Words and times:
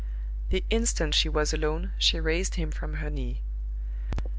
The 0.49 0.65
instant 0.71 1.13
she 1.13 1.29
was 1.29 1.53
alone 1.53 1.91
she 1.99 2.19
raised 2.19 2.55
him 2.55 2.71
from 2.71 2.95
her 2.95 3.11
knee. 3.11 3.43